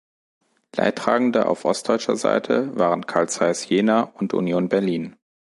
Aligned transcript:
Leidtragende 0.75 1.45
auf 1.45 1.63
ostdeutscher 1.63 2.15
Seite 2.15 2.75
waren 2.75 3.05
Carl 3.05 3.29
Zeiss 3.29 3.69
Jena 3.69 4.01
und 4.01 4.33
Union 4.33 4.67
Berlin. 4.67 5.15